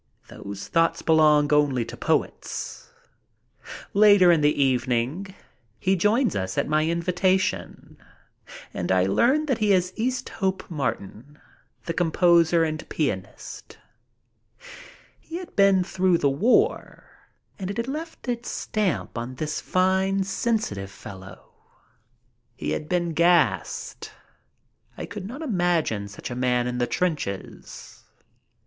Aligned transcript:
Those 0.29 0.67
thoughts 0.67 1.03
belong 1.03 1.53
only 1.53 1.85
to 1.85 1.95
poets. 1.95 2.89
Later 3.93 4.31
in 4.31 4.41
the 4.41 4.59
evening 4.59 5.35
he 5.77 5.95
joins 5.95 6.35
us 6.35 6.57
at 6.57 6.67
my 6.67 6.87
invitation 6.87 7.99
and 8.73 8.91
I 8.91 9.05
learn 9.05 9.45
he 9.59 9.71
is 9.73 9.93
Easthope 9.95 10.67
Martin, 10.71 11.39
the 11.85 11.93
com 11.93 12.11
poser 12.11 12.63
and 12.63 12.83
pianist. 12.89 13.77
He 15.19 15.35
had 15.37 15.55
been 15.55 15.83
through 15.83 16.17
the 16.17 16.31
war 16.31 17.03
and 17.59 17.69
it 17.69 17.77
had 17.77 17.87
left 17.87 18.27
its 18.27 18.49
stamp 18.49 19.19
on 19.19 19.35
this 19.35 19.61
fine, 19.61 20.23
sensitive 20.23 20.89
soul. 20.89 21.53
He 22.55 22.71
had 22.71 22.89
been 22.89 23.13
gassed. 23.13 24.11
I 24.97 25.05
could 25.05 25.27
not 25.27 25.43
imagine 25.43 26.07
such 26.07 26.31
a 26.31 26.35
man 26.35 26.65
in 26.65 26.79
the 26.79 26.87
trenches. 26.87 28.03